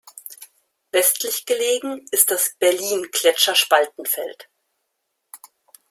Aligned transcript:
Westlich 0.93 1.45
gelegen 1.45 2.07
ist 2.09 2.31
das 2.31 2.55
Berlin-Gletscherspaltenfeld. 2.57 4.49